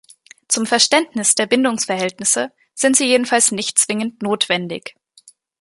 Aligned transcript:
Zum 0.47 0.65
Verständnis 0.65 1.35
der 1.35 1.45
Bindungsverhältnisse 1.45 2.51
sind 2.73 2.97
sie 2.97 3.05
jedenfalls 3.05 3.51
nicht 3.51 3.77
zwingend 3.77 4.23
notwendig. 4.23 4.95